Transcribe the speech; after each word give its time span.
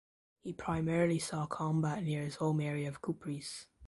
He 0.39 0.51
primarily 0.51 1.19
saw 1.19 1.45
combat 1.45 2.03
near 2.03 2.23
his 2.23 2.37
home 2.37 2.59
area 2.59 2.87
of 2.89 3.03
Kupres. 3.03 3.67